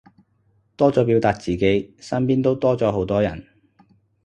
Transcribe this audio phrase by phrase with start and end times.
[0.75, 3.45] 多咗表達自己，身邊都多咗好多人